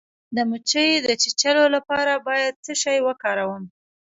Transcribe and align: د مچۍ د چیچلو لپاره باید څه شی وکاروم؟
د 0.35 0.37
مچۍ 0.49 0.89
د 1.05 1.07
چیچلو 1.21 1.63
لپاره 1.75 2.13
باید 2.27 2.53
څه 2.65 2.73
شی 2.81 2.97
وکاروم؟ 3.07 3.63